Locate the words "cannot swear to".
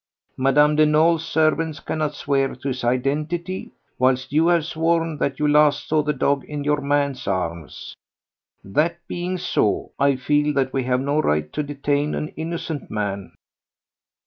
1.79-2.69